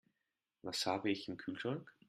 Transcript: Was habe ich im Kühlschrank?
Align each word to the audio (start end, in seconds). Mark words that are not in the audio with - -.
Was 0.63 0.87
habe 0.87 1.11
ich 1.11 1.27
im 1.27 1.37
Kühlschrank? 1.37 1.87